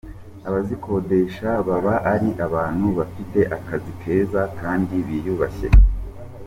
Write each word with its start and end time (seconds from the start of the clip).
Abazikodesha 0.47 1.49
baba 1.67 1.93
ari 2.13 2.29
abantu 2.45 2.87
bafite 2.97 3.39
akazi 3.57 3.91
keza 4.01 4.41
kandi 4.59 4.93
biyubashye. 5.07 5.67